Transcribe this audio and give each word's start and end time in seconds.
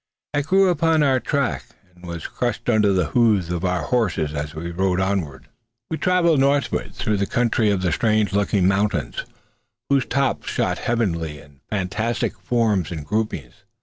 It 0.33 0.47
grew 0.47 0.69
upon 0.69 1.03
our 1.03 1.19
track, 1.19 1.63
and 1.93 2.03
was 2.07 2.25
crushed 2.25 2.67
under 2.69 2.91
the 2.91 3.09
hoofs 3.09 3.51
of 3.51 3.63
our 3.63 3.83
horses 3.83 4.33
as 4.33 4.55
we 4.55 4.71
rode 4.71 4.99
onward. 4.99 5.47
We 5.91 5.97
travelled 5.99 6.39
northward 6.39 6.95
through 6.95 7.21
a 7.21 7.27
country 7.27 7.69
of 7.69 7.83
strange 7.93 8.33
looking 8.33 8.67
mountains, 8.67 9.23
whose 9.91 10.07
tops 10.07 10.47
shot 10.49 10.79
heavenward 10.79 11.29
in 11.29 11.61
fantastic 11.69 12.35
forms 12.39 12.89
and 12.91 13.05
groupings. 13.05 13.63